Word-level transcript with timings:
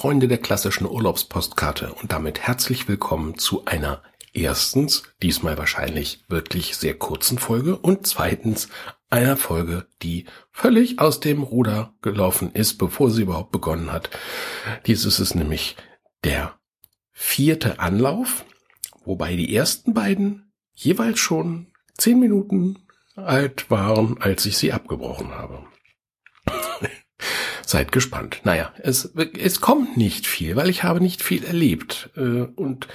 Freunde 0.00 0.28
der 0.28 0.38
klassischen 0.38 0.86
Urlaubspostkarte 0.86 1.92
und 1.92 2.10
damit 2.10 2.40
herzlich 2.40 2.88
willkommen 2.88 3.36
zu 3.36 3.66
einer 3.66 4.02
erstens, 4.32 5.02
diesmal 5.22 5.58
wahrscheinlich 5.58 6.24
wirklich 6.26 6.78
sehr 6.78 6.94
kurzen 6.94 7.36
Folge 7.36 7.76
und 7.76 8.06
zweitens 8.06 8.70
einer 9.10 9.36
Folge, 9.36 9.88
die 10.00 10.24
völlig 10.52 11.00
aus 11.00 11.20
dem 11.20 11.42
Ruder 11.42 11.92
gelaufen 12.00 12.50
ist, 12.54 12.78
bevor 12.78 13.10
sie 13.10 13.20
überhaupt 13.20 13.52
begonnen 13.52 13.92
hat. 13.92 14.08
Dies 14.86 15.04
ist 15.04 15.18
es 15.18 15.34
nämlich 15.34 15.76
der 16.24 16.58
vierte 17.12 17.78
Anlauf, 17.78 18.46
wobei 19.04 19.36
die 19.36 19.54
ersten 19.54 19.92
beiden 19.92 20.50
jeweils 20.72 21.18
schon 21.18 21.74
zehn 21.98 22.18
Minuten 22.18 22.86
alt 23.16 23.70
waren, 23.70 24.16
als 24.18 24.46
ich 24.46 24.56
sie 24.56 24.72
abgebrochen 24.72 25.32
habe. 25.32 25.66
Seid 27.70 27.92
gespannt. 27.92 28.40
Naja, 28.42 28.72
es, 28.82 29.12
es 29.38 29.60
kommt 29.60 29.96
nicht 29.96 30.26
viel, 30.26 30.56
weil 30.56 30.68
ich 30.68 30.82
habe 30.82 31.00
nicht 31.00 31.22
viel 31.22 31.44
erlebt. 31.44 32.10
Äh, 32.16 32.40
und 32.56 32.88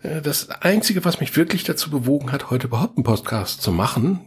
äh, 0.00 0.22
das 0.22 0.48
Einzige, 0.48 1.04
was 1.04 1.20
mich 1.20 1.36
wirklich 1.36 1.64
dazu 1.64 1.90
bewogen 1.90 2.32
hat, 2.32 2.48
heute 2.48 2.68
überhaupt 2.68 2.96
einen 2.96 3.04
Podcast 3.04 3.60
zu 3.60 3.70
machen, 3.70 4.20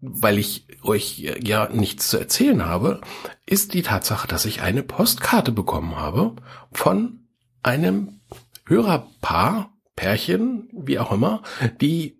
weil 0.00 0.38
ich 0.38 0.68
euch 0.84 1.18
ja 1.18 1.68
nichts 1.70 2.06
zu 2.06 2.18
erzählen 2.18 2.64
habe, 2.64 3.00
ist 3.46 3.74
die 3.74 3.82
Tatsache, 3.82 4.28
dass 4.28 4.44
ich 4.44 4.62
eine 4.62 4.84
Postkarte 4.84 5.50
bekommen 5.50 5.96
habe 5.96 6.36
von 6.70 7.26
einem 7.64 8.20
Hörerpaar, 8.64 9.76
Pärchen, 9.96 10.68
wie 10.72 11.00
auch 11.00 11.10
immer, 11.10 11.42
die 11.80 12.19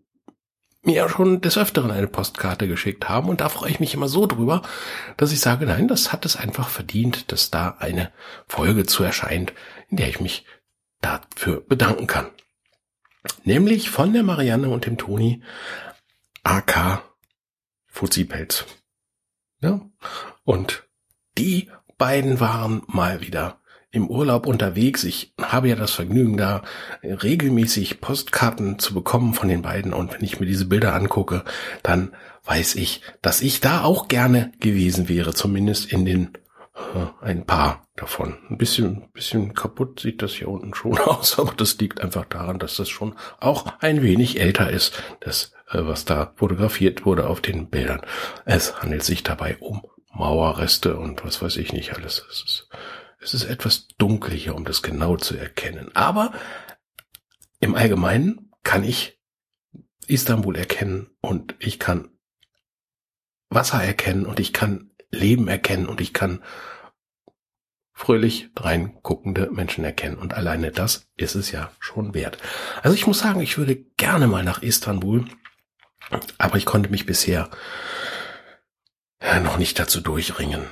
mir 0.83 1.09
schon 1.09 1.41
des 1.41 1.59
Öfteren 1.59 1.91
eine 1.91 2.07
Postkarte 2.07 2.67
geschickt 2.67 3.09
haben. 3.09 3.29
Und 3.29 3.41
da 3.41 3.49
freue 3.49 3.71
ich 3.71 3.81
mich 3.81 3.95
immer 3.95 4.09
so 4.09 4.27
drüber, 4.27 4.63
dass 5.17 5.33
ich 5.33 5.41
sage, 5.41 5.67
nein, 5.67 5.89
das 5.89 6.13
hat 6.13 6.25
es 6.25 6.37
einfach 6.37 6.69
verdient, 6.69 7.33
dass 7.33 7.51
da 7.51 7.77
eine 7.79 8.13
Folge 8.47 8.87
zu 8.87 9.03
erscheint, 9.03 9.53
in 9.89 9.99
der 9.99 10.09
ich 10.09 10.21
mich 10.21 10.45
dafür 11.01 11.61
bedanken 11.61 12.07
kann. 12.07 12.27
Nämlich 13.45 13.91
von 13.91 14.13
der 14.13 14.23
Marianne 14.23 14.71
und 14.71 14.87
dem 14.87 14.97
Toni 14.97 15.43
AK 16.43 17.03
Fuzipelz. 17.87 18.65
Ja? 19.61 19.81
Und 20.45 20.89
die 21.37 21.71
beiden 21.99 22.41
waren 22.41 22.83
mal 22.87 23.21
wieder 23.21 23.60
im 23.93 24.09
Urlaub 24.09 24.47
unterwegs. 24.47 25.05
Ich 25.05 25.35
habe 25.41 25.69
ja 25.69 25.77
das 25.77 25.93
Vergnügen, 25.93 26.37
da 26.37 26.63
regelmäßig 27.03 28.01
Postkarten 28.01 28.79
zu 28.79 28.95
bekommen 28.95 29.35
von 29.35 29.49
den 29.49 29.63
beiden. 29.63 29.93
Und 29.93 30.13
wenn 30.13 30.25
ich 30.25 30.41
mir 30.41 30.47
diese 30.47 30.67
Bilder 30.67 30.95
angucke, 30.95 31.45
dann 31.83 32.13
weiß 32.45 32.77
ich, 32.77 33.03
dass 33.23 33.43
ich 33.43 33.61
da 33.61 33.83
auch 33.83 34.09
gerne 34.09 34.53
gewesen 34.61 35.09
wäre, 35.09 35.35
zumindest 35.35 35.93
in 35.93 36.05
den 36.05 36.31
äh, 36.95 37.25
ein 37.25 37.47
paar 37.47 37.87
davon. 37.97 38.37
Ein 38.49 38.59
bisschen, 38.59 39.11
bisschen 39.13 39.55
kaputt 39.55 40.01
sieht 40.01 40.23
das 40.23 40.33
hier 40.33 40.49
unten 40.49 40.75
schon 40.75 40.99
aus, 40.99 41.39
aber 41.39 41.53
das 41.55 41.79
liegt 41.79 42.01
einfach 42.01 42.25
daran, 42.25 42.59
dass 42.59 42.77
das 42.77 42.89
schon 42.89 43.15
auch 43.39 43.67
ein 43.81 44.03
wenig 44.03 44.41
älter 44.41 44.71
ist, 44.71 45.03
das, 45.21 45.53
äh, 45.71 45.81
was 45.83 46.05
da 46.05 46.33
fotografiert 46.37 47.05
wurde 47.05 47.29
auf 47.29 47.41
den 47.41 47.69
Bildern. 47.69 48.01
Es 48.45 48.81
handelt 48.81 49.03
sich 49.03 49.23
dabei 49.23 49.57
um 49.59 49.83
Mauerreste 50.13 50.97
und 50.97 51.25
was 51.25 51.41
weiß 51.43 51.57
ich 51.57 51.73
nicht 51.73 51.95
alles. 51.95 52.25
Es 52.31 52.43
ist 52.45 52.69
es 53.21 53.35
ist 53.35 53.45
etwas 53.45 53.87
dunkel 53.99 54.33
hier, 54.33 54.55
um 54.55 54.65
das 54.65 54.83
genau 54.83 55.17
zu 55.17 55.37
erkennen. 55.37 55.95
Aber 55.95 56.33
im 57.61 57.75
Allgemeinen 57.75 58.51
kann 58.63 58.83
ich 58.83 59.21
Istanbul 60.07 60.57
erkennen 60.57 61.11
und 61.21 61.55
ich 61.59 61.79
kann 61.79 62.09
Wasser 63.51 63.83
erkennen 63.83 64.27
und 64.27 64.41
ich 64.41 64.53
kann 64.53 64.91
Leben 65.11 65.49
erkennen 65.49 65.87
und 65.87 66.01
ich 66.01 66.15
kann 66.15 66.43
fröhlich 67.93 68.49
reinguckende 68.57 69.51
Menschen 69.51 69.85
erkennen. 69.85 70.17
Und 70.17 70.33
alleine 70.33 70.71
das 70.71 71.07
ist 71.17 71.35
es 71.35 71.51
ja 71.51 71.71
schon 71.79 72.15
wert. 72.15 72.39
Also 72.83 72.95
ich 72.95 73.07
muss 73.07 73.19
sagen, 73.19 73.41
ich 73.41 73.59
würde 73.59 73.77
gerne 73.77 74.27
mal 74.27 74.43
nach 74.43 74.63
Istanbul, 74.63 75.27
aber 76.39 76.57
ich 76.57 76.65
konnte 76.65 76.89
mich 76.89 77.05
bisher 77.05 77.51
noch 79.43 79.59
nicht 79.59 79.79
dazu 79.79 80.01
durchringen. 80.01 80.65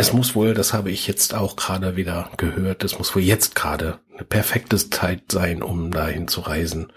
Es 0.00 0.14
muss 0.14 0.34
wohl, 0.34 0.54
das 0.54 0.72
habe 0.72 0.90
ich 0.90 1.06
jetzt 1.06 1.34
auch 1.34 1.56
gerade 1.56 1.94
wieder 1.94 2.30
gehört, 2.38 2.84
es 2.84 2.96
muss 2.96 3.14
wohl 3.14 3.20
jetzt 3.20 3.54
gerade 3.54 4.00
eine 4.14 4.24
perfekte 4.24 4.78
Zeit 4.78 5.30
sein, 5.30 5.62
um 5.62 5.90
dahin 5.90 6.26
zu 6.26 6.40
reisen. 6.40 6.90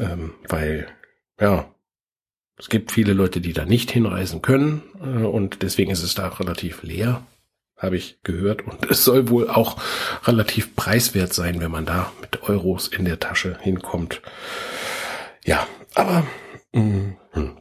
Ähm, 0.00 0.34
weil, 0.48 0.88
ja, 1.38 1.72
es 2.58 2.68
gibt 2.68 2.90
viele 2.90 3.12
Leute, 3.12 3.40
die 3.40 3.52
da 3.52 3.64
nicht 3.64 3.92
hinreisen 3.92 4.42
können 4.42 4.82
äh, 5.00 5.24
und 5.24 5.62
deswegen 5.62 5.92
ist 5.92 6.02
es 6.02 6.16
da 6.16 6.26
relativ 6.26 6.82
leer, 6.82 7.24
habe 7.76 7.96
ich 7.96 8.18
gehört. 8.24 8.62
Und 8.66 8.90
es 8.90 9.04
soll 9.04 9.28
wohl 9.28 9.48
auch 9.48 9.80
relativ 10.24 10.74
preiswert 10.74 11.32
sein, 11.32 11.60
wenn 11.60 11.70
man 11.70 11.86
da 11.86 12.10
mit 12.20 12.42
Euros 12.42 12.88
in 12.88 13.04
der 13.04 13.20
Tasche 13.20 13.58
hinkommt. 13.60 14.22
Ja, 15.44 15.68
aber 15.94 16.26
mh, 16.72 17.14
hm, 17.30 17.58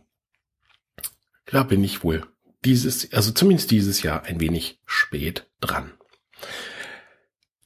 da 1.46 1.62
bin 1.62 1.84
ich 1.84 2.04
wohl 2.04 2.24
dieses, 2.66 3.12
also 3.14 3.32
zumindest 3.32 3.72
dieses 3.72 4.04
Jahr 4.04 4.24
ein 4.24 4.40
wenig 4.40 4.80
spät 4.86 5.50
dran. 5.60 5.92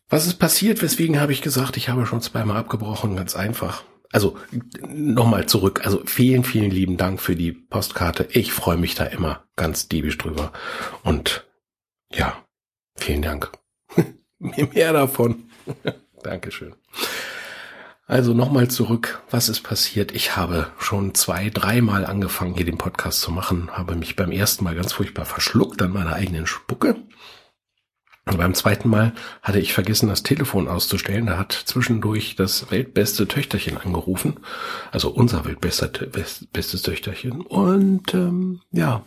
Was 0.10 0.26
ist 0.26 0.36
passiert? 0.36 0.82
Weswegen 0.82 1.20
habe 1.20 1.34
ich 1.34 1.42
gesagt, 1.42 1.76
ich 1.76 1.90
habe 1.90 2.06
schon 2.06 2.22
zweimal 2.22 2.58
abgebrochen? 2.58 3.16
Ganz 3.16 3.36
einfach. 3.36 3.84
Also 4.12 4.38
nochmal 4.88 5.48
zurück. 5.48 5.82
Also 5.86 6.02
vielen, 6.06 6.44
vielen 6.46 6.72
lieben 6.72 6.96
Dank 6.96 7.20
für 7.20 7.36
die 7.36 7.52
Postkarte. 7.52 8.28
Ich 8.32 8.54
freue 8.54 8.78
mich 8.78 8.96
da 8.96 9.04
immer 9.04 9.44
ganz 9.58 9.90
diebisch 9.90 10.18
drüber. 10.18 10.54
Und 11.04 11.46
ja, 12.14 12.42
vielen 12.96 13.22
Dank. 13.22 13.52
Mehr 14.40 14.94
davon. 14.94 15.50
Dankeschön. 16.24 16.74
Also 18.10 18.34
nochmal 18.34 18.70
zurück, 18.70 19.22
was 19.30 19.50
ist 19.50 19.64
passiert? 19.64 20.14
Ich 20.14 20.38
habe 20.38 20.72
schon 20.80 21.14
zwei, 21.14 21.50
dreimal 21.50 22.06
angefangen, 22.06 22.56
hier 22.56 22.64
den 22.64 22.78
Podcast 22.78 23.20
zu 23.20 23.34
machen, 23.34 23.70
habe 23.74 23.96
mich 23.96 24.16
beim 24.16 24.32
ersten 24.32 24.64
Mal 24.64 24.76
ganz 24.76 24.94
furchtbar 24.94 25.26
verschluckt 25.26 25.82
an 25.82 25.92
meiner 25.92 26.14
eigenen 26.16 26.48
Spucke. 26.48 26.96
Und 28.24 28.38
beim 28.38 28.54
zweiten 28.54 28.90
Mal 28.90 29.14
hatte 29.42 29.60
ich 29.60 29.74
vergessen, 29.74 30.08
das 30.08 30.24
Telefon 30.24 30.70
auszustellen. 30.70 31.26
Da 31.26 31.38
hat 31.38 31.52
zwischendurch 31.52 32.38
das 32.38 32.72
weltbeste 32.72 33.28
Töchterchen 33.28 33.78
angerufen. 33.78 34.40
Also 34.92 35.10
unser 35.10 35.44
weltbestes 35.44 36.82
Töchterchen. 36.82 37.42
Und 37.42 38.14
ähm, 38.14 38.62
ja, 38.72 39.04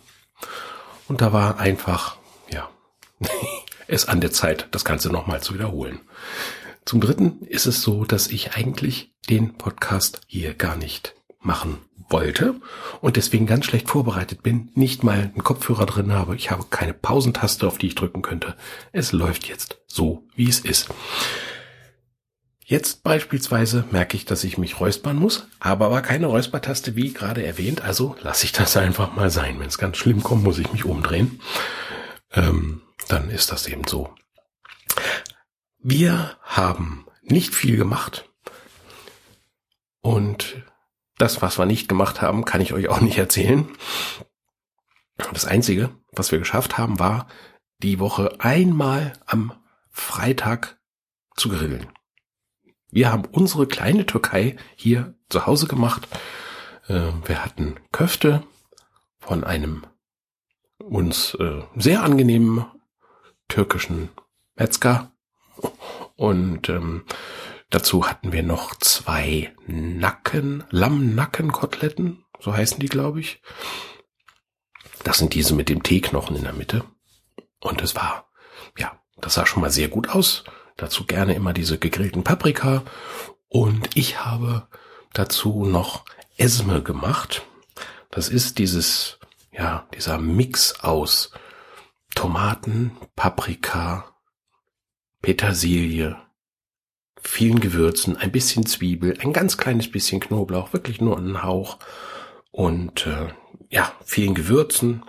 und 1.07 1.21
da 1.21 1.33
war 1.33 1.59
einfach, 1.59 2.17
ja, 2.51 2.69
es 3.87 4.07
an 4.07 4.21
der 4.21 4.31
Zeit, 4.31 4.67
das 4.71 4.85
Ganze 4.85 5.09
nochmal 5.11 5.41
zu 5.41 5.55
wiederholen. 5.55 6.01
Zum 6.85 6.99
Dritten 6.99 7.41
ist 7.43 7.67
es 7.67 7.81
so, 7.81 8.05
dass 8.05 8.27
ich 8.27 8.53
eigentlich 8.53 9.13
den 9.29 9.55
Podcast 9.55 10.21
hier 10.27 10.53
gar 10.53 10.75
nicht 10.75 11.15
machen 11.39 11.77
wollte 12.09 12.55
und 13.01 13.15
deswegen 13.15 13.45
ganz 13.45 13.65
schlecht 13.65 13.89
vorbereitet 13.89 14.43
bin, 14.43 14.69
nicht 14.73 15.03
mal 15.03 15.19
einen 15.19 15.43
Kopfhörer 15.43 15.85
drin 15.85 16.11
habe, 16.11 16.35
ich 16.35 16.51
habe 16.51 16.65
keine 16.69 16.93
Pausentaste, 16.93 17.67
auf 17.67 17.77
die 17.77 17.87
ich 17.87 17.95
drücken 17.95 18.21
könnte. 18.21 18.55
Es 18.91 19.11
läuft 19.11 19.47
jetzt 19.47 19.77
so, 19.87 20.27
wie 20.35 20.49
es 20.49 20.59
ist. 20.59 20.89
Jetzt 22.65 23.03
beispielsweise 23.03 23.85
merke 23.91 24.15
ich, 24.15 24.25
dass 24.25 24.43
ich 24.43 24.57
mich 24.57 24.79
räuspern 24.79 25.17
muss, 25.17 25.47
aber 25.59 25.87
aber 25.87 26.01
keine 26.01 26.27
Räuspertaste, 26.27 26.95
wie 26.95 27.13
gerade 27.13 27.43
erwähnt, 27.43 27.81
also 27.81 28.15
lasse 28.21 28.45
ich 28.45 28.53
das 28.53 28.75
einfach 28.77 29.13
mal 29.13 29.29
sein. 29.29 29.59
Wenn 29.59 29.67
es 29.67 29.77
ganz 29.77 29.97
schlimm 29.97 30.23
kommt, 30.23 30.43
muss 30.43 30.57
ich 30.57 30.71
mich 30.71 30.85
umdrehen. 30.85 31.41
Ähm, 32.33 32.81
dann 33.07 33.29
ist 33.29 33.51
das 33.51 33.67
eben 33.67 33.85
so. 33.87 34.13
Wir 35.83 36.37
haben 36.43 37.07
nicht 37.23 37.55
viel 37.55 37.75
gemacht. 37.75 38.29
Und 40.01 40.63
das, 41.17 41.41
was 41.41 41.57
wir 41.57 41.65
nicht 41.65 41.87
gemacht 41.87 42.21
haben, 42.21 42.45
kann 42.45 42.61
ich 42.61 42.73
euch 42.73 42.87
auch 42.87 43.01
nicht 43.01 43.17
erzählen. 43.17 43.67
Das 45.33 45.45
Einzige, 45.45 45.89
was 46.11 46.31
wir 46.31 46.37
geschafft 46.37 46.77
haben, 46.77 46.99
war 46.99 47.27
die 47.79 47.99
Woche 47.99 48.35
einmal 48.39 49.13
am 49.25 49.53
Freitag 49.89 50.79
zu 51.35 51.49
grillen. 51.49 51.87
Wir 52.91 53.11
haben 53.11 53.25
unsere 53.25 53.65
kleine 53.65 54.05
Türkei 54.05 54.57
hier 54.75 55.15
zu 55.29 55.47
Hause 55.47 55.67
gemacht. 55.67 56.07
Ähm, 56.89 57.23
wir 57.25 57.43
hatten 57.43 57.79
Köfte 57.91 58.43
von 59.17 59.43
einem 59.43 59.85
uns 60.77 61.33
äh, 61.35 61.63
sehr 61.75 62.03
angenehmen 62.03 62.65
türkischen 63.47 64.09
Metzger 64.55 65.10
und 66.21 66.69
ähm, 66.69 67.03
dazu 67.71 68.07
hatten 68.07 68.31
wir 68.31 68.43
noch 68.43 68.75
zwei 68.75 69.55
Nacken, 69.65 70.63
Lammnackenkoteletten, 70.69 72.23
so 72.39 72.53
heißen 72.53 72.77
die, 72.77 72.89
glaube 72.89 73.21
ich. 73.21 73.41
Das 75.03 75.17
sind 75.17 75.33
diese 75.33 75.55
mit 75.55 75.67
dem 75.67 75.81
T-Knochen 75.81 76.35
in 76.35 76.43
der 76.43 76.53
Mitte. 76.53 76.83
Und 77.59 77.81
es 77.81 77.95
war, 77.95 78.29
ja, 78.77 79.01
das 79.19 79.33
sah 79.33 79.47
schon 79.47 79.61
mal 79.61 79.71
sehr 79.71 79.87
gut 79.87 80.09
aus. 80.09 80.43
Dazu 80.77 81.07
gerne 81.07 81.33
immer 81.33 81.53
diese 81.53 81.79
gegrillten 81.79 82.23
Paprika. 82.23 82.83
Und 83.47 83.89
ich 83.95 84.23
habe 84.23 84.67
dazu 85.13 85.65
noch 85.65 86.05
Esme 86.37 86.83
gemacht. 86.83 87.41
Das 88.11 88.29
ist 88.29 88.59
dieses, 88.59 89.17
ja, 89.51 89.87
dieser 89.95 90.19
Mix 90.19 90.81
aus 90.81 91.31
Tomaten, 92.13 92.95
Paprika, 93.15 94.10
Petersilie, 95.21 96.17
vielen 97.21 97.59
Gewürzen, 97.59 98.17
ein 98.17 98.31
bisschen 98.31 98.65
Zwiebel, 98.65 99.17
ein 99.19 99.33
ganz 99.33 99.57
kleines 99.57 99.89
bisschen 99.91 100.19
Knoblauch, 100.19 100.73
wirklich 100.73 101.01
nur 101.01 101.17
einen 101.17 101.43
Hauch 101.43 101.77
und 102.51 103.05
äh, 103.05 103.27
ja, 103.69 103.91
vielen 104.03 104.33
Gewürzen, 104.33 105.03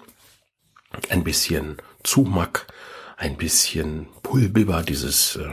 ein 1.08 1.24
bisschen 1.24 1.78
Zumack, 2.04 2.66
ein 3.16 3.36
bisschen 3.36 4.08
Pulbiber, 4.22 4.82
dieses 4.82 5.36
äh, 5.36 5.48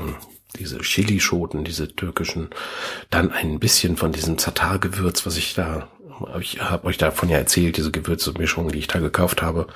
diese 0.57 0.79
Chilischoten, 0.79 1.63
diese 1.63 1.95
türkischen, 1.95 2.49
dann 3.09 3.31
ein 3.31 3.59
bisschen 3.59 3.97
von 3.97 4.11
diesem 4.11 4.37
Zatar-Gewürz, 4.37 5.25
was 5.25 5.37
ich 5.37 5.53
da, 5.53 5.87
ich 6.39 6.59
habe 6.59 6.87
euch 6.87 6.97
davon 6.97 7.29
ja 7.29 7.37
erzählt, 7.37 7.77
diese 7.77 7.91
Gewürzmischung, 7.91 8.71
die 8.71 8.79
ich 8.79 8.87
da 8.87 8.99
gekauft 8.99 9.41
habe. 9.41 9.67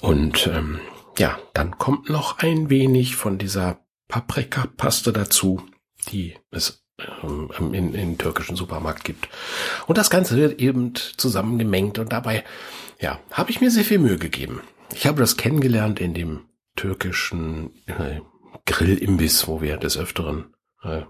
Und 0.00 0.46
ähm, 0.46 0.80
ja, 1.18 1.38
dann 1.54 1.78
kommt 1.78 2.08
noch 2.08 2.38
ein 2.38 2.70
wenig 2.70 3.16
von 3.16 3.38
dieser 3.38 3.78
Paprika-Paste 4.10 5.12
dazu, 5.12 5.62
die 6.08 6.36
es 6.50 6.84
ähm, 7.22 7.50
in, 7.72 7.94
in 7.94 8.18
türkischen 8.18 8.56
Supermarkt 8.56 9.04
gibt. 9.04 9.28
Und 9.86 9.96
das 9.96 10.10
Ganze 10.10 10.36
wird 10.36 10.60
eben 10.60 10.94
zusammengemengt 10.94 11.98
und 11.98 12.12
dabei, 12.12 12.44
ja, 12.98 13.20
habe 13.30 13.50
ich 13.50 13.60
mir 13.60 13.70
sehr 13.70 13.84
viel 13.84 13.98
Mühe 13.98 14.18
gegeben. 14.18 14.60
Ich 14.92 15.06
habe 15.06 15.20
das 15.20 15.36
kennengelernt 15.36 16.00
in 16.00 16.14
dem 16.14 16.46
türkischen 16.76 17.70
äh, 17.86 18.20
Grillimbiss, 18.66 19.46
wo 19.46 19.62
wir 19.62 19.76
des 19.76 19.96
Öfteren 19.96 20.54
äh, 20.82 21.02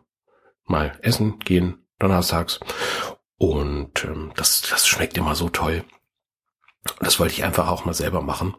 mal 0.65 0.99
essen 1.03 1.39
gehen, 1.39 1.87
donnerstags. 1.99 2.61
Und 3.37 4.05
ähm, 4.05 4.33
das, 4.37 4.63
das 4.63 4.87
schmeckt 4.87 5.17
immer 5.17 5.35
so 5.35 5.49
toll. 5.49 5.85
Das 7.01 7.19
wollte 7.19 7.35
ich 7.35 7.45
einfach 7.45 7.69
auch 7.69 7.85
mal 7.85 7.95
selber 7.95 8.23
machen. 8.23 8.55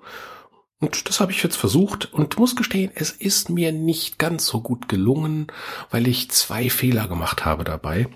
Und 0.82 1.08
das 1.08 1.20
habe 1.20 1.32
ich 1.32 1.44
jetzt 1.44 1.58
versucht 1.58 2.12
und 2.12 2.38
muss 2.40 2.56
gestehen, 2.56 2.92
es 2.96 3.12
ist 3.12 3.52
mir 3.52 3.72
nicht 3.72 4.18
ganz 4.18 4.48
so 4.48 4.62
gut 4.62 4.90
gelungen, 4.90 5.48
weil 5.92 6.08
ich 6.08 6.32
zwei 6.32 6.72
Fehler 6.72 7.08
gemacht 7.08 7.46
habe 7.46 7.64
dabei. 7.64 8.08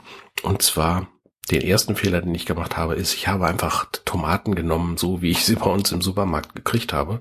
Und 0.42 0.64
zwar 0.64 1.08
den 1.52 1.62
ersten 1.62 1.96
Fehler, 1.96 2.22
den 2.22 2.34
ich 2.34 2.48
gemacht 2.48 2.76
habe, 2.76 2.96
ist, 2.96 3.14
ich 3.14 3.28
habe 3.28 3.46
einfach 3.46 3.86
Tomaten 4.04 4.56
genommen, 4.56 4.98
so 4.98 5.22
wie 5.22 5.30
ich 5.30 5.46
sie 5.46 5.56
bei 5.56 5.70
uns 5.70 5.92
im 5.92 6.02
Supermarkt 6.02 6.56
gekriegt 6.56 6.92
habe. 6.92 7.20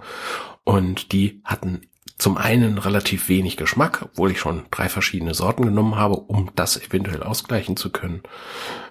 Und 0.65 1.13
die 1.13 1.43
hatten 1.45 1.83
zum 2.17 2.39
einen 2.39 2.79
relativ 2.79 3.29
wenig 3.29 3.59
Geschmack, 3.59 4.01
obwohl 4.03 4.31
ich 4.31 4.41
schon 4.41 4.65
drei 4.71 4.89
verschiedene 4.89 5.35
Sorten 5.35 5.67
genommen 5.67 5.97
habe, 5.97 6.15
um 6.15 6.53
das 6.55 6.81
eventuell 6.81 7.23
ausgleichen 7.23 7.77
zu 7.77 7.91
können. 7.91 8.23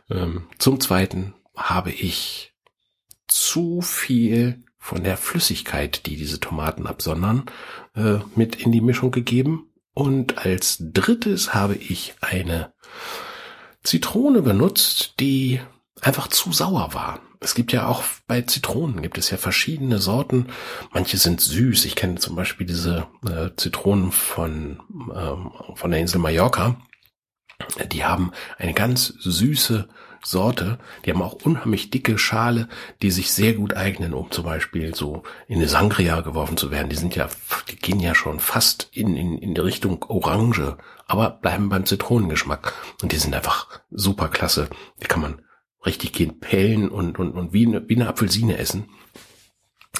Ähm, 0.07 0.43
zum 0.59 0.79
zweiten 0.79 1.33
habe 1.55 1.91
ich 1.91 2.53
zu 3.27 3.81
viel 3.81 4.63
von 4.83 5.01
der 5.01 5.15
Flüssigkeit, 5.15 6.05
die 6.07 6.17
diese 6.17 6.41
Tomaten 6.41 6.87
absondern, 6.87 7.45
äh, 7.95 8.17
mit 8.35 8.57
in 8.57 8.73
die 8.73 8.81
Mischung 8.81 9.11
gegeben. 9.11 9.69
Und 9.93 10.45
als 10.45 10.77
drittes 10.77 11.53
habe 11.53 11.75
ich 11.75 12.15
eine 12.19 12.73
Zitrone 13.81 14.41
benutzt, 14.41 15.21
die 15.21 15.61
einfach 16.01 16.27
zu 16.27 16.51
sauer 16.51 16.93
war. 16.93 17.21
Es 17.39 17.55
gibt 17.55 17.71
ja 17.71 17.87
auch 17.87 18.03
bei 18.27 18.41
Zitronen 18.41 19.01
gibt 19.01 19.17
es 19.17 19.29
ja 19.29 19.37
verschiedene 19.37 19.99
Sorten. 19.99 20.47
Manche 20.91 21.15
sind 21.15 21.39
süß. 21.39 21.85
Ich 21.85 21.95
kenne 21.95 22.15
zum 22.15 22.35
Beispiel 22.35 22.67
diese 22.67 23.07
äh, 23.25 23.51
Zitronen 23.55 24.11
von 24.11 24.81
ähm, 25.15 25.51
von 25.75 25.91
der 25.91 26.01
Insel 26.01 26.19
Mallorca. 26.19 26.75
Die 27.89 28.03
haben 28.03 28.31
eine 28.57 28.73
ganz 28.73 29.07
süße 29.07 29.87
Sorte. 30.23 30.79
Die 31.05 31.11
haben 31.11 31.21
auch 31.21 31.33
unheimlich 31.33 31.89
dicke 31.89 32.17
Schale, 32.17 32.67
die 33.01 33.11
sich 33.11 33.31
sehr 33.31 33.53
gut 33.53 33.75
eignen, 33.75 34.13
um 34.13 34.31
zum 34.31 34.45
Beispiel 34.45 34.95
so 34.95 35.23
in 35.47 35.57
eine 35.57 35.67
Sangria 35.67 36.21
geworfen 36.21 36.57
zu 36.57 36.71
werden. 36.71 36.89
Die 36.89 36.95
sind 36.95 37.15
ja, 37.15 37.29
die 37.69 37.75
gehen 37.75 37.99
ja 37.99 38.15
schon 38.15 38.39
fast 38.39 38.89
in, 38.91 39.15
in, 39.15 39.37
in 39.37 39.53
die 39.53 39.61
Richtung 39.61 40.03
Orange, 40.03 40.77
aber 41.07 41.29
bleiben 41.29 41.69
beim 41.69 41.85
Zitronengeschmack. 41.85 42.73
Und 43.01 43.11
die 43.11 43.17
sind 43.17 43.35
einfach 43.35 43.67
super 43.91 44.29
klasse. 44.29 44.69
Die 45.01 45.07
kann 45.07 45.21
man 45.21 45.41
richtig 45.85 46.13
gehen 46.13 46.39
pellen 46.39 46.89
und, 46.89 47.19
und, 47.19 47.33
und 47.33 47.53
wie 47.53 47.67
eine, 47.67 47.87
wie 47.87 47.95
eine 47.95 48.07
Apfelsine 48.07 48.57
essen. 48.57 48.89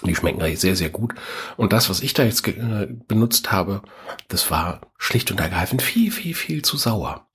Die 0.06 0.16
schmecken 0.16 0.42
eigentlich 0.42 0.60
sehr, 0.60 0.76
sehr 0.76 0.90
gut. 0.90 1.14
Und 1.56 1.72
das, 1.72 1.90
was 1.90 2.02
ich 2.02 2.14
da 2.14 2.24
jetzt 2.24 2.46
äh, 2.48 2.88
benutzt 3.08 3.52
habe, 3.52 3.84
das 4.28 4.50
war 4.52 4.82
schlicht 4.98 5.32
und 5.32 5.40
ergreifend 5.40 5.82
viel, 5.82 6.12
viel, 6.12 6.34
viel 6.34 6.62
zu 6.62 6.78
sauer. 6.78 7.28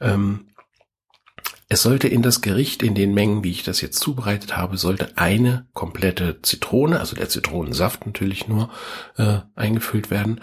Ähm, 0.00 0.49
es 1.72 1.82
sollte 1.82 2.08
in 2.08 2.20
das 2.20 2.40
Gericht, 2.40 2.82
in 2.82 2.96
den 2.96 3.14
Mengen, 3.14 3.44
wie 3.44 3.52
ich 3.52 3.62
das 3.62 3.80
jetzt 3.80 4.00
zubereitet 4.00 4.56
habe, 4.56 4.76
sollte 4.76 5.16
eine 5.16 5.68
komplette 5.72 6.42
Zitrone, 6.42 6.98
also 6.98 7.14
der 7.14 7.28
Zitronensaft 7.28 8.06
natürlich 8.06 8.48
nur, 8.48 8.70
äh, 9.16 9.38
eingefüllt 9.54 10.10
werden. 10.10 10.40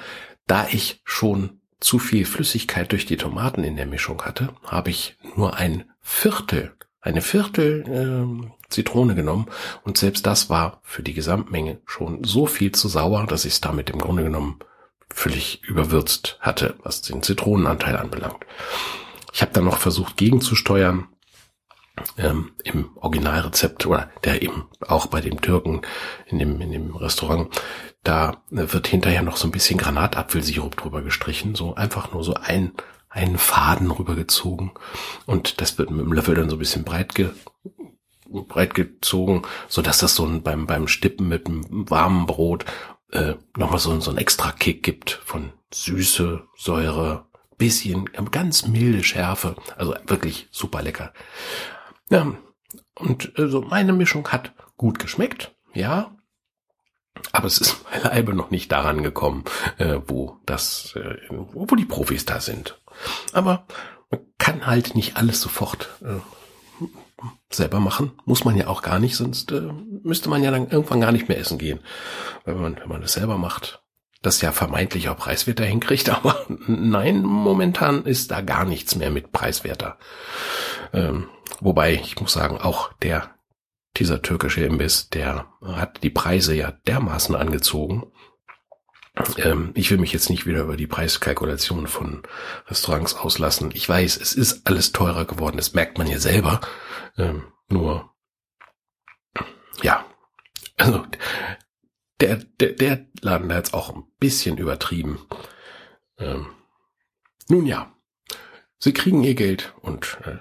Da 0.47 0.67
ich 0.71 1.01
schon 1.03 1.59
zu 1.81 1.99
viel 1.99 2.25
Flüssigkeit 2.25 2.93
durch 2.93 3.05
die 3.05 3.17
Tomaten 3.17 3.65
in 3.65 3.75
der 3.75 3.85
Mischung 3.85 4.23
hatte, 4.23 4.49
habe 4.65 4.89
ich 4.89 5.17
nur 5.35 5.57
ein 5.57 5.83
Viertel 5.99 6.73
eine 7.01 7.21
Viertel 7.21 7.83
äh, 7.87 8.51
Zitrone 8.69 9.15
genommen 9.15 9.47
und 9.83 9.97
selbst 9.97 10.25
das 10.25 10.49
war 10.49 10.79
für 10.83 11.03
die 11.03 11.13
Gesamtmenge 11.13 11.79
schon 11.85 12.23
so 12.23 12.45
viel 12.45 12.71
zu 12.71 12.87
sauer, 12.87 13.25
dass 13.27 13.45
ich 13.45 13.53
es 13.53 13.61
damit 13.61 13.89
im 13.89 13.99
Grunde 13.99 14.23
genommen 14.23 14.59
völlig 15.09 15.63
überwürzt 15.63 16.37
hatte, 16.41 16.75
was 16.83 17.01
den 17.01 17.23
Zitronenanteil 17.23 17.95
anbelangt. 17.95 18.45
Ich 19.33 19.41
habe 19.41 19.53
dann 19.53 19.65
noch 19.65 19.77
versucht 19.77 20.17
gegenzusteuern 20.17 21.07
ähm, 22.17 22.51
im 22.63 22.97
Originalrezept 22.97 23.85
oder 23.85 24.09
der 24.23 24.41
eben 24.41 24.65
auch 24.87 25.07
bei 25.07 25.21
dem 25.21 25.41
Türken 25.41 25.81
in 26.27 26.39
dem, 26.39 26.61
in 26.61 26.71
dem 26.71 26.95
Restaurant, 26.95 27.49
da 28.03 28.41
wird 28.49 28.87
hinterher 28.87 29.21
noch 29.21 29.37
so 29.37 29.47
ein 29.47 29.51
bisschen 29.51 29.77
Granatapfelsirup 29.77 30.77
drüber 30.77 31.01
gestrichen, 31.01 31.55
so 31.55 31.75
einfach 31.75 32.11
nur 32.11 32.23
so 32.23 32.33
ein 32.35 32.73
einen 33.09 33.37
Faden 33.37 33.89
rübergezogen 33.89 34.71
und 35.25 35.61
das 35.61 35.77
wird 35.77 35.89
mit 35.89 36.01
dem 36.01 36.13
Löffel 36.13 36.35
dann 36.35 36.49
so 36.49 36.55
ein 36.55 36.59
bisschen 36.59 36.83
breit, 36.83 37.15
ge, 37.15 37.31
breit 38.29 38.73
gezogen, 38.75 39.43
so 39.67 39.81
dass 39.81 39.99
das 39.99 40.15
so 40.15 40.25
ein, 40.25 40.43
beim, 40.43 40.67
beim 40.67 40.87
Stippen 40.87 41.27
mit 41.27 41.47
einem 41.47 41.89
warmen 41.89 42.25
Brot 42.25 42.65
äh, 43.11 43.35
nochmal 43.55 43.79
so, 43.79 43.99
so 43.99 44.11
ein 44.11 44.17
extra 44.17 44.51
Kick 44.51 44.83
gibt 44.83 45.21
von 45.25 45.51
Süße, 45.73 46.43
Säure, 46.55 47.25
bisschen, 47.57 48.05
ganz 48.31 48.67
milde 48.67 49.03
Schärfe, 49.03 49.55
also 49.77 49.95
wirklich 50.05 50.47
super 50.51 50.81
lecker. 50.81 51.11
Ja, 52.09 52.33
und 52.95 53.33
also 53.37 53.61
meine 53.61 53.93
Mischung 53.93 54.27
hat 54.29 54.53
gut 54.77 54.99
geschmeckt, 54.99 55.55
ja, 55.73 56.15
aber 57.31 57.47
es 57.47 57.59
ist 57.59 57.83
beileibe 57.91 58.33
noch 58.33 58.51
nicht 58.51 58.71
daran 58.71 59.03
gekommen, 59.03 59.43
äh, 59.77 59.99
wo 60.07 60.37
das, 60.45 60.95
äh, 60.95 61.17
wo 61.29 61.65
die 61.75 61.85
Profis 61.85 62.25
da 62.25 62.39
sind. 62.39 62.79
Aber 63.33 63.65
man 64.09 64.21
kann 64.37 64.65
halt 64.65 64.95
nicht 64.95 65.17
alles 65.17 65.41
sofort 65.41 65.89
äh, 66.01 66.19
selber 67.49 67.79
machen. 67.79 68.11
Muss 68.25 68.45
man 68.45 68.55
ja 68.55 68.67
auch 68.67 68.81
gar 68.81 68.99
nicht, 68.99 69.15
sonst 69.15 69.51
äh, 69.51 69.69
müsste 70.03 70.29
man 70.29 70.43
ja 70.43 70.51
dann 70.51 70.69
irgendwann 70.69 71.01
gar 71.01 71.11
nicht 71.11 71.27
mehr 71.27 71.39
essen 71.39 71.57
gehen. 71.57 71.79
Wenn 72.45 72.59
man, 72.59 72.77
wenn 72.77 72.89
man 72.89 73.01
das 73.01 73.13
selber 73.13 73.37
macht, 73.37 73.81
das 74.21 74.41
ja 74.41 74.51
vermeintlich 74.51 75.09
auch 75.09 75.17
preiswerter 75.17 75.65
hinkriegt, 75.65 76.09
aber 76.15 76.45
nein, 76.67 77.23
momentan 77.23 78.05
ist 78.05 78.31
da 78.31 78.41
gar 78.41 78.65
nichts 78.65 78.95
mehr 78.95 79.11
mit 79.11 79.31
preiswerter. 79.31 79.97
Ähm, 80.93 81.27
wobei, 81.59 81.93
ich 81.93 82.19
muss 82.19 82.33
sagen, 82.33 82.57
auch 82.57 82.93
der 82.93 83.35
dieser 83.95 84.21
türkische 84.21 84.63
Imbiss, 84.63 85.09
der 85.09 85.47
hat 85.61 86.03
die 86.03 86.11
Preise 86.11 86.53
ja 86.53 86.71
dermaßen 86.71 87.35
angezogen, 87.35 88.11
ähm, 89.37 89.71
ich 89.73 89.89
will 89.91 89.97
mich 89.97 90.13
jetzt 90.13 90.29
nicht 90.29 90.45
wieder 90.45 90.61
über 90.61 90.77
die 90.77 90.87
Preiskalkulation 90.87 91.87
von 91.87 92.23
Restaurants 92.67 93.15
auslassen. 93.15 93.71
Ich 93.73 93.87
weiß, 93.87 94.17
es 94.17 94.33
ist 94.33 94.67
alles 94.67 94.91
teurer 94.91 95.25
geworden. 95.25 95.57
Das 95.57 95.73
merkt 95.73 95.97
man 95.97 96.07
ja 96.07 96.19
selber. 96.19 96.61
Ähm, 97.17 97.43
nur, 97.69 98.13
ja, 99.81 100.05
also 100.77 101.05
der, 102.21 102.37
der, 102.59 102.73
der 102.73 103.05
Laden 103.21 103.53
hat 103.53 103.67
es 103.67 103.73
auch 103.73 103.95
ein 103.95 104.03
bisschen 104.19 104.57
übertrieben. 104.57 105.19
Ähm, 106.17 106.47
nun 107.49 107.65
ja, 107.65 107.93
sie 108.79 108.93
kriegen 108.93 109.23
ihr 109.23 109.35
Geld 109.35 109.73
und 109.81 110.17
äh, 110.25 110.37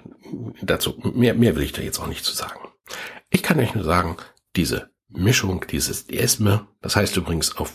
dazu 0.61 0.97
mehr, 1.13 1.33
mehr 1.33 1.55
will 1.55 1.63
ich 1.63 1.73
da 1.73 1.81
jetzt 1.81 1.99
auch 1.99 2.07
nicht 2.07 2.25
zu 2.25 2.33
sagen. 2.33 2.59
Ich 3.29 3.43
kann 3.43 3.59
euch 3.59 3.75
nur 3.75 3.83
sagen, 3.83 4.17
diese 4.55 4.89
Mischung, 5.09 5.65
dieses 5.69 6.09
Esme, 6.09 6.67
das 6.81 6.95
heißt 6.95 7.17
übrigens 7.17 7.55
auf 7.57 7.73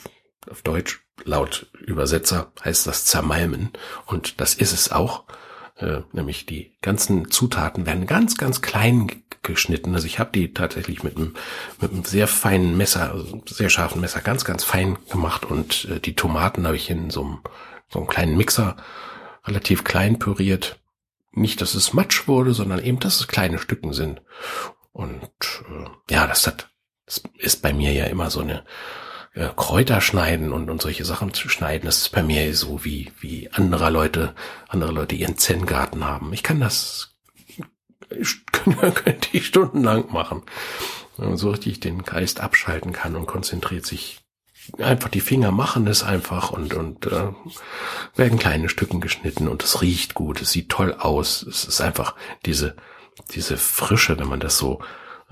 auf 0.50 0.62
Deutsch 0.62 1.00
laut 1.25 1.66
Übersetzer 1.78 2.52
heißt 2.64 2.87
das 2.87 3.04
zermalmen 3.04 3.71
und 4.07 4.40
das 4.40 4.54
ist 4.54 4.73
es 4.73 4.90
auch. 4.90 5.25
Äh, 5.76 6.00
nämlich 6.12 6.47
die 6.47 6.76
ganzen 6.83 7.31
Zutaten 7.31 7.87
werden 7.87 8.07
ganz, 8.07 8.37
ganz 8.37 8.61
klein 8.61 9.11
geschnitten. 9.42 9.95
Also 9.95 10.07
ich 10.07 10.19
habe 10.19 10.31
die 10.33 10.52
tatsächlich 10.52 11.02
mit 11.02 11.16
einem, 11.16 11.35
mit 11.81 11.92
einem 11.92 12.04
sehr 12.04 12.28
feinen 12.28 12.76
Messer, 12.76 13.12
also 13.12 13.42
sehr 13.47 13.71
scharfen 13.71 14.00
Messer, 14.00 14.21
ganz, 14.21 14.45
ganz 14.45 14.64
fein 14.64 14.99
gemacht 15.11 15.45
und 15.45 15.87
äh, 15.87 16.00
die 16.00 16.14
Tomaten 16.14 16.66
habe 16.66 16.76
ich 16.76 16.90
in 16.90 17.11
so 17.11 17.23
einem, 17.23 17.38
so 17.88 18.00
einem 18.00 18.09
kleinen 18.09 18.37
Mixer 18.37 18.76
relativ 19.44 19.84
klein 19.84 20.18
püriert. 20.18 20.80
Nicht, 21.32 21.61
dass 21.61 21.75
es 21.75 21.92
Matsch 21.92 22.28
wurde, 22.28 22.52
sondern 22.52 22.82
eben, 22.82 23.00
dass 23.00 23.20
es 23.20 23.28
kleine 23.28 23.58
Stücken 23.58 23.92
sind. 23.92 24.20
Und 24.92 25.22
äh, 25.68 26.12
ja, 26.12 26.26
das 26.26 26.46
hat, 26.46 26.70
das 27.06 27.22
ist 27.38 27.62
bei 27.62 27.72
mir 27.72 27.92
ja 27.92 28.04
immer 28.04 28.30
so 28.30 28.40
eine 28.40 28.64
äh, 29.34 29.49
Kräuter 29.56 30.00
schneiden 30.00 30.52
und, 30.52 30.68
und 30.68 30.82
solche 30.82 31.04
Sachen 31.04 31.32
zu 31.32 31.49
schneiden, 31.49 31.87
das 31.87 31.99
ist 31.99 32.08
bei 32.11 32.22
mir 32.22 32.54
so 32.54 32.84
wie, 32.84 33.12
wie 33.20 33.50
andere 33.52 33.88
Leute, 33.90 34.34
andere 34.68 34.92
Leute 34.92 35.14
ihren 35.14 35.38
Zen-Garten 35.38 36.04
haben. 36.04 36.32
Ich 36.34 36.42
kann 36.42 36.61
das, 36.61 37.16
könnte 38.94 39.28
ich 39.32 39.46
stundenlang 39.46 40.12
machen. 40.12 40.42
So 41.16 41.50
richtig 41.50 41.80
den 41.80 42.02
Geist 42.02 42.40
abschalten 42.40 42.92
kann 42.92 43.16
und 43.16 43.26
konzentriert 43.26 43.87
sich 43.87 44.22
einfach 44.78 45.09
die 45.09 45.21
Finger 45.21 45.50
machen 45.50 45.87
es 45.87 46.02
einfach 46.02 46.50
und 46.50 46.75
und 46.75 47.07
äh, 47.07 47.33
werden 48.16 48.38
kleine 48.38 48.69
Stücken 48.69 49.00
geschnitten 49.00 49.49
und 49.49 49.62
es 49.62 49.83
riecht 49.83 50.14
gut, 50.14 50.40
es 50.40 50.52
sieht 50.52 50.69
toll 50.69 50.95
aus. 50.95 51.42
Es 51.42 51.64
ist 51.64 51.81
einfach 51.81 52.14
diese 52.45 52.76
diese 53.35 53.57
Frische, 53.57 54.19
wenn 54.19 54.28
man 54.28 54.40
das 54.40 54.59
so 54.59 54.81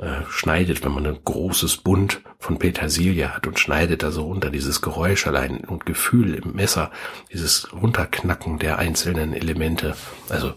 äh, 0.00 0.22
schneidet, 0.30 0.84
wenn 0.84 0.92
man 0.92 1.06
ein 1.06 1.22
großes 1.24 1.78
Bund 1.78 2.22
von 2.38 2.58
Petersilie 2.58 3.34
hat 3.34 3.46
und 3.46 3.58
schneidet 3.58 4.02
da 4.02 4.10
so 4.10 4.24
runter, 4.24 4.50
dieses 4.50 4.80
Geräusch 4.80 5.26
allein 5.26 5.58
und 5.58 5.84
Gefühl 5.84 6.34
im 6.34 6.52
Messer, 6.52 6.90
dieses 7.32 7.70
Runterknacken 7.72 8.58
der 8.58 8.78
einzelnen 8.78 9.34
Elemente. 9.34 9.94
Also 10.30 10.54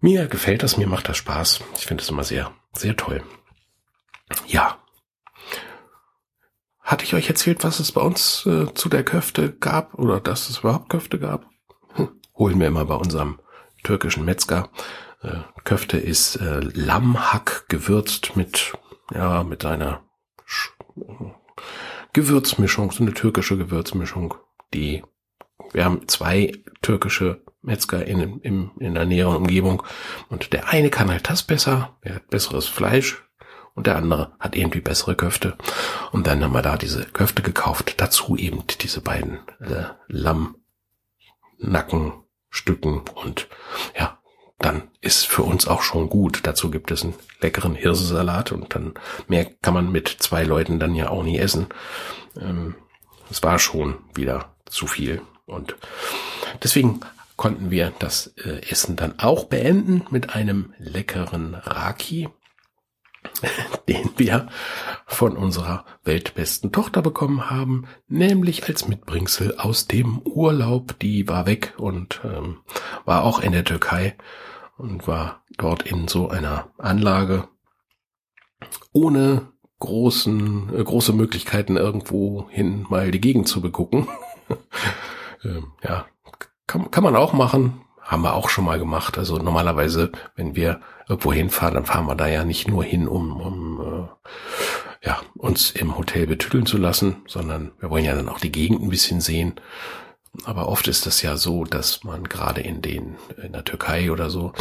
mir 0.00 0.26
gefällt 0.26 0.62
das, 0.62 0.76
mir 0.76 0.86
macht 0.86 1.08
das 1.08 1.16
Spaß. 1.16 1.60
Ich 1.78 1.86
finde 1.86 2.02
es 2.02 2.10
immer 2.10 2.24
sehr, 2.24 2.52
sehr 2.74 2.96
toll. 2.96 3.22
Ja. 4.46 4.78
Hatte 6.88 7.04
ich 7.04 7.12
euch 7.12 7.28
erzählt, 7.28 7.64
was 7.64 7.80
es 7.80 7.92
bei 7.92 8.00
uns 8.00 8.46
äh, 8.46 8.72
zu 8.72 8.88
der 8.88 9.04
Köfte 9.04 9.52
gab 9.52 9.92
oder 9.98 10.20
dass 10.20 10.48
es 10.48 10.60
überhaupt 10.60 10.88
Köfte 10.88 11.18
gab? 11.18 11.44
Hm, 11.92 12.08
holen 12.34 12.58
wir 12.58 12.66
immer 12.66 12.86
bei 12.86 12.94
unserem 12.94 13.40
türkischen 13.84 14.24
Metzger. 14.24 14.70
Äh, 15.20 15.40
Köfte 15.64 15.98
ist 15.98 16.36
äh, 16.36 16.60
Lammhack 16.60 17.68
gewürzt 17.68 18.36
mit, 18.36 18.72
ja, 19.12 19.44
mit 19.44 19.66
einer 19.66 20.02
Sch 20.46 20.70
Gewürzmischung, 22.14 22.90
so 22.90 23.02
eine 23.02 23.12
türkische 23.12 23.58
Gewürzmischung, 23.58 24.36
die, 24.72 25.04
wir 25.72 25.84
haben 25.84 26.08
zwei 26.08 26.52
türkische 26.80 27.42
Metzger 27.60 28.06
in, 28.06 28.40
in, 28.40 28.70
in 28.80 28.94
der 28.94 29.04
näheren 29.04 29.36
Umgebung 29.36 29.82
und 30.30 30.54
der 30.54 30.68
eine 30.68 30.88
kann 30.88 31.10
halt 31.10 31.28
das 31.28 31.42
besser, 31.42 31.98
er 32.00 32.14
hat 32.14 32.30
besseres 32.30 32.66
Fleisch 32.66 33.27
und 33.78 33.86
der 33.86 33.94
andere 33.94 34.32
hat 34.40 34.56
irgendwie 34.56 34.80
bessere 34.80 35.14
Köfte. 35.14 35.56
Und 36.10 36.26
dann 36.26 36.42
haben 36.42 36.52
wir 36.52 36.62
da 36.62 36.76
diese 36.76 37.04
Köfte 37.04 37.42
gekauft, 37.42 37.94
dazu 37.98 38.36
eben 38.36 38.64
diese 38.80 39.00
beiden 39.00 39.38
äh, 39.60 39.84
Lammnackenstücken 40.08 43.02
und 43.14 43.46
ja, 43.96 44.18
dann 44.58 44.90
ist 45.00 45.28
für 45.28 45.44
uns 45.44 45.68
auch 45.68 45.82
schon 45.82 46.08
gut. 46.08 46.40
Dazu 46.42 46.72
gibt 46.72 46.90
es 46.90 47.04
einen 47.04 47.14
leckeren 47.40 47.76
Hirsesalat. 47.76 48.50
Und 48.50 48.74
dann 48.74 48.94
mehr 49.28 49.44
kann 49.44 49.74
man 49.74 49.92
mit 49.92 50.08
zwei 50.08 50.42
Leuten 50.42 50.80
dann 50.80 50.96
ja 50.96 51.10
auch 51.10 51.22
nie 51.22 51.38
essen. 51.38 51.68
Ähm, 52.36 52.74
es 53.30 53.44
war 53.44 53.60
schon 53.60 53.98
wieder 54.12 54.56
zu 54.66 54.88
viel. 54.88 55.22
Und 55.46 55.76
deswegen 56.64 56.98
konnten 57.36 57.70
wir 57.70 57.92
das 58.00 58.34
äh, 58.38 58.60
Essen 58.68 58.96
dann 58.96 59.20
auch 59.20 59.44
beenden 59.44 60.04
mit 60.10 60.34
einem 60.34 60.74
leckeren 60.78 61.54
Raki, 61.54 62.28
den 63.88 64.10
wir 64.16 64.48
von 65.06 65.36
unserer 65.36 65.84
weltbesten 66.04 66.72
Tochter 66.72 67.02
bekommen 67.02 67.50
haben, 67.50 67.86
nämlich 68.08 68.68
als 68.68 68.88
Mitbringsel 68.88 69.56
aus 69.58 69.86
dem 69.86 70.18
Urlaub. 70.18 70.98
Die 71.00 71.28
war 71.28 71.46
weg 71.46 71.74
und 71.78 72.20
ähm, 72.24 72.58
war 73.04 73.24
auch 73.24 73.40
in 73.40 73.52
der 73.52 73.64
Türkei 73.64 74.16
und 74.76 75.06
war 75.06 75.42
dort 75.56 75.82
in 75.82 76.08
so 76.08 76.28
einer 76.28 76.68
Anlage 76.78 77.48
ohne 78.92 79.52
großen, 79.78 80.74
äh, 80.76 80.82
große 80.82 81.12
Möglichkeiten 81.12 81.76
irgendwo 81.76 82.48
hin 82.50 82.86
mal 82.88 83.10
die 83.10 83.20
Gegend 83.20 83.48
zu 83.48 83.60
begucken. 83.60 84.08
ähm, 85.44 85.72
ja, 85.82 86.06
kann, 86.66 86.90
kann 86.90 87.04
man 87.04 87.16
auch 87.16 87.32
machen. 87.32 87.80
Haben 88.08 88.22
wir 88.22 88.32
auch 88.32 88.48
schon 88.48 88.64
mal 88.64 88.78
gemacht. 88.78 89.18
Also 89.18 89.36
normalerweise, 89.36 90.10
wenn 90.34 90.56
wir 90.56 90.80
irgendwo 91.10 91.30
hinfahren, 91.30 91.74
dann 91.74 91.84
fahren 91.84 92.06
wir 92.06 92.14
da 92.14 92.26
ja 92.26 92.42
nicht 92.42 92.66
nur 92.66 92.82
hin, 92.82 93.06
um, 93.06 93.38
um 93.38 93.80
äh, 93.80 95.06
ja, 95.06 95.20
uns 95.34 95.70
im 95.72 95.98
Hotel 95.98 96.26
betüdeln 96.26 96.64
zu 96.64 96.78
lassen, 96.78 97.16
sondern 97.26 97.72
wir 97.80 97.90
wollen 97.90 98.06
ja 98.06 98.14
dann 98.14 98.30
auch 98.30 98.40
die 98.40 98.50
Gegend 98.50 98.82
ein 98.82 98.88
bisschen 98.88 99.20
sehen. 99.20 99.60
Aber 100.44 100.68
oft 100.68 100.88
ist 100.88 101.04
das 101.04 101.20
ja 101.20 101.36
so, 101.36 101.64
dass 101.64 102.02
man 102.02 102.24
gerade 102.24 102.62
in 102.62 102.80
den 102.80 103.18
in 103.42 103.52
der 103.52 103.64
Türkei 103.64 104.10
oder 104.10 104.30
so, 104.30 104.54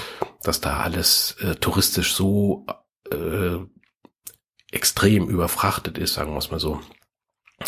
dass 0.44 0.60
da 0.60 0.82
alles 0.82 1.38
äh, 1.40 1.56
touristisch 1.56 2.16
so 2.16 2.66
äh, 3.10 3.60
extrem 4.74 5.30
überfrachtet 5.30 5.98
ist, 5.98 6.16
sagen 6.16 6.34
wir 6.34 6.40
es 6.40 6.52
mal 6.52 6.60
so. 6.60 6.82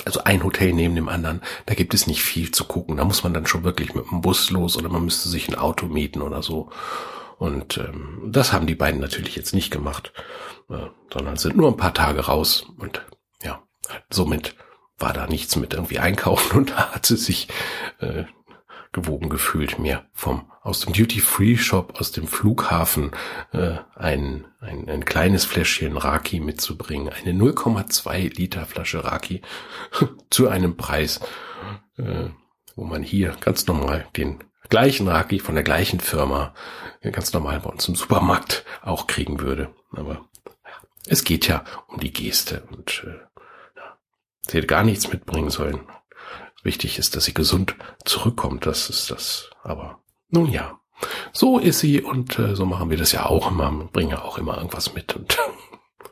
Also 0.05 0.23
ein 0.23 0.43
Hotel 0.43 0.73
neben 0.73 0.95
dem 0.95 1.09
anderen, 1.09 1.41
da 1.65 1.73
gibt 1.73 1.93
es 1.93 2.05
nicht 2.05 2.21
viel 2.21 2.51
zu 2.51 2.65
gucken. 2.65 2.97
Da 2.97 3.05
muss 3.05 3.23
man 3.23 3.33
dann 3.33 3.47
schon 3.47 3.63
wirklich 3.63 3.95
mit 3.95 4.09
dem 4.11 4.21
Bus 4.21 4.51
los 4.51 4.77
oder 4.77 4.89
man 4.89 5.03
müsste 5.03 5.29
sich 5.29 5.47
ein 5.47 5.55
Auto 5.55 5.87
mieten 5.87 6.21
oder 6.21 6.43
so. 6.43 6.69
Und 7.37 7.77
ähm, 7.77 8.29
das 8.31 8.53
haben 8.53 8.67
die 8.67 8.75
beiden 8.75 8.99
natürlich 8.99 9.35
jetzt 9.35 9.53
nicht 9.53 9.71
gemacht, 9.71 10.13
äh, 10.69 10.87
sondern 11.11 11.37
sind 11.37 11.57
nur 11.57 11.69
ein 11.69 11.77
paar 11.77 11.93
Tage 11.93 12.25
raus 12.25 12.67
und 12.77 13.05
ja, 13.43 13.63
somit 14.09 14.55
war 14.97 15.13
da 15.13 15.25
nichts 15.25 15.55
mit 15.55 15.73
irgendwie 15.73 15.99
einkaufen 15.99 16.57
und 16.57 16.71
da 16.71 16.91
hat 16.91 17.05
sie 17.05 17.17
sich 17.17 17.47
äh, 17.99 18.25
gewogen 18.91 19.29
gefühlt, 19.29 19.79
mir 19.79 20.05
vom 20.13 20.51
aus 20.61 20.81
dem 20.81 20.93
Duty-Free-Shop 20.93 21.99
aus 21.99 22.11
dem 22.11 22.27
Flughafen 22.27 23.11
äh, 23.53 23.77
ein, 23.95 24.45
ein, 24.59 24.89
ein 24.89 25.05
kleines 25.05 25.45
Fläschchen 25.45 25.97
Raki 25.97 26.39
mitzubringen. 26.39 27.09
Eine 27.13 27.31
0,2 27.31 28.35
Liter 28.35 28.65
Flasche 28.65 29.03
Raki 29.03 29.41
zu 30.29 30.47
einem 30.47 30.77
Preis, 30.77 31.21
äh, 31.97 32.29
wo 32.75 32.83
man 32.83 33.03
hier 33.03 33.35
ganz 33.39 33.67
normal 33.67 34.07
den 34.15 34.43
gleichen 34.69 35.07
Raki 35.07 35.39
von 35.39 35.55
der 35.55 35.63
gleichen 35.63 35.99
Firma 35.99 36.53
ganz 37.01 37.33
normal 37.33 37.61
bei 37.61 37.69
uns 37.69 37.87
im 37.87 37.95
Supermarkt 37.95 38.65
auch 38.81 39.07
kriegen 39.07 39.39
würde. 39.39 39.73
Aber 39.91 40.29
ja, 40.65 40.71
es 41.07 41.23
geht 41.23 41.47
ja 41.47 41.63
um 41.87 41.99
die 41.99 42.13
Geste 42.13 42.63
und 42.71 43.03
äh, 43.07 43.29
Sie 44.49 44.57
hätte 44.57 44.67
gar 44.67 44.83
nichts 44.83 45.11
mitbringen 45.11 45.51
sollen. 45.51 45.81
Wichtig 46.63 46.99
ist, 46.99 47.15
dass 47.15 47.25
sie 47.25 47.33
gesund 47.33 47.75
zurückkommt. 48.05 48.65
Das 48.65 48.89
ist 48.89 49.11
das. 49.11 49.49
Aber 49.63 50.01
nun 50.29 50.51
ja, 50.51 50.79
so 51.31 51.59
ist 51.59 51.79
sie 51.79 52.01
und 52.01 52.37
äh, 52.39 52.55
so 52.55 52.65
machen 52.65 52.89
wir 52.89 52.97
das 52.97 53.11
ja 53.11 53.25
auch 53.25 53.49
immer. 53.49 53.71
Bringen 53.91 54.11
ja 54.11 54.21
auch 54.21 54.37
immer 54.37 54.57
irgendwas 54.57 54.93
mit 54.93 55.15
und 55.15 55.37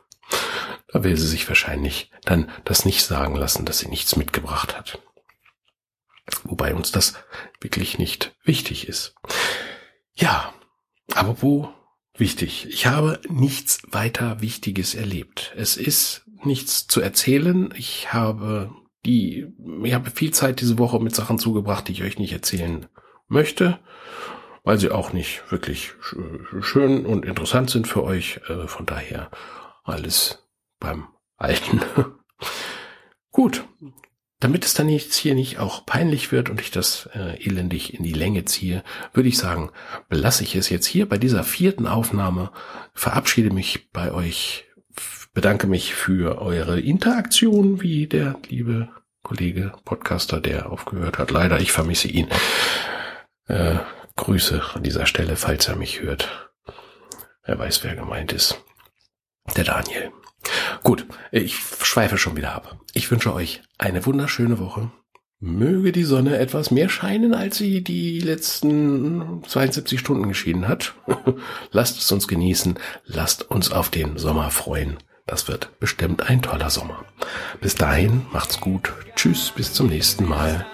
da 0.88 1.04
will 1.04 1.16
sie 1.16 1.26
sich 1.26 1.46
wahrscheinlich 1.48 2.10
dann 2.22 2.50
das 2.64 2.84
nicht 2.84 3.04
sagen 3.04 3.36
lassen, 3.36 3.64
dass 3.64 3.78
sie 3.78 3.88
nichts 3.88 4.16
mitgebracht 4.16 4.76
hat. 4.76 4.98
Wobei 6.44 6.74
uns 6.74 6.92
das 6.92 7.14
wirklich 7.60 7.98
nicht 7.98 8.34
wichtig 8.44 8.88
ist. 8.88 9.14
Ja, 10.14 10.52
aber 11.14 11.42
wo 11.42 11.72
wichtig? 12.14 12.66
Ich 12.68 12.86
habe 12.86 13.20
nichts 13.28 13.80
weiter 13.90 14.40
Wichtiges 14.40 14.94
erlebt. 14.94 15.52
Es 15.56 15.76
ist 15.76 16.24
nichts 16.44 16.86
zu 16.86 17.00
erzählen. 17.00 17.72
Ich 17.76 18.12
habe 18.12 18.70
die, 19.08 19.46
ich 19.84 19.94
habe 19.94 20.10
viel 20.10 20.32
Zeit 20.32 20.60
diese 20.60 20.78
Woche 20.78 21.00
mit 21.00 21.14
Sachen 21.14 21.38
zugebracht, 21.38 21.88
die 21.88 21.92
ich 21.92 22.02
euch 22.02 22.18
nicht 22.18 22.32
erzählen 22.32 22.86
möchte, 23.26 23.78
weil 24.64 24.78
sie 24.78 24.90
auch 24.90 25.14
nicht 25.14 25.50
wirklich 25.50 25.92
schön 26.60 27.06
und 27.06 27.24
interessant 27.24 27.70
sind 27.70 27.88
für 27.88 28.04
euch. 28.04 28.40
Äh, 28.48 28.68
von 28.68 28.84
daher 28.84 29.30
alles 29.84 30.46
beim 30.78 31.08
Alten. 31.36 31.80
Gut. 33.32 33.64
Damit 34.40 34.64
es 34.64 34.74
dann 34.74 34.88
jetzt 34.88 35.14
hier 35.14 35.34
nicht 35.34 35.58
auch 35.58 35.84
peinlich 35.84 36.30
wird 36.30 36.48
und 36.48 36.60
ich 36.60 36.70
das 36.70 37.08
äh, 37.12 37.42
elendig 37.44 37.94
in 37.94 38.04
die 38.04 38.12
Länge 38.12 38.44
ziehe, 38.44 38.84
würde 39.12 39.28
ich 39.28 39.36
sagen, 39.36 39.70
belasse 40.08 40.44
ich 40.44 40.54
es 40.54 40.68
jetzt 40.68 40.86
hier 40.86 41.08
bei 41.08 41.18
dieser 41.18 41.42
vierten 41.42 41.88
Aufnahme, 41.88 42.52
verabschiede 42.94 43.50
mich 43.50 43.90
bei 43.90 44.12
euch 44.12 44.68
bedanke 45.38 45.68
mich 45.68 45.94
für 45.94 46.40
eure 46.40 46.80
Interaktion, 46.80 47.80
wie 47.80 48.06
der 48.08 48.36
liebe 48.48 48.88
Kollege 49.28 49.72
Podcaster, 49.84 50.40
der 50.40 50.72
aufgehört 50.72 51.18
hat. 51.18 51.30
Leider, 51.30 51.60
ich 51.60 51.70
vermisse 51.70 52.08
ihn. 52.08 52.28
Äh, 53.46 53.76
Grüße 54.16 54.62
an 54.72 54.82
dieser 54.82 55.04
Stelle, 55.04 55.36
falls 55.36 55.68
er 55.68 55.76
mich 55.76 56.00
hört. 56.00 56.50
Er 57.42 57.58
weiß, 57.58 57.84
wer 57.84 57.94
gemeint 57.94 58.32
ist. 58.32 58.58
Der 59.54 59.64
Daniel. 59.64 60.12
Gut, 60.82 61.06
ich 61.30 61.56
schweife 61.56 62.16
schon 62.16 62.38
wieder 62.38 62.54
ab. 62.54 62.80
Ich 62.94 63.10
wünsche 63.10 63.34
euch 63.34 63.60
eine 63.76 64.06
wunderschöne 64.06 64.58
Woche. 64.58 64.90
Möge 65.40 65.92
die 65.92 66.04
Sonne 66.04 66.38
etwas 66.38 66.70
mehr 66.70 66.88
scheinen, 66.88 67.34
als 67.34 67.58
sie 67.58 67.84
die 67.84 68.20
letzten 68.20 69.42
72 69.46 70.00
Stunden 70.00 70.26
geschieden 70.26 70.68
hat. 70.68 70.94
lasst 71.70 71.98
es 71.98 72.10
uns 72.10 72.28
genießen. 72.28 72.78
Lasst 73.04 73.50
uns 73.50 73.70
auf 73.72 73.90
den 73.90 74.16
Sommer 74.16 74.50
freuen. 74.50 74.96
Das 75.28 75.46
wird 75.46 75.78
bestimmt 75.78 76.28
ein 76.28 76.40
toller 76.40 76.70
Sommer. 76.70 77.04
Bis 77.60 77.74
dahin, 77.74 78.26
macht's 78.32 78.60
gut. 78.60 78.94
Tschüss, 79.14 79.52
bis 79.54 79.74
zum 79.74 79.88
nächsten 79.88 80.26
Mal. 80.26 80.66